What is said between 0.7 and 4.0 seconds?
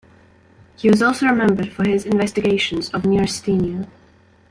He is also remembered for his investigations of neurasthenia.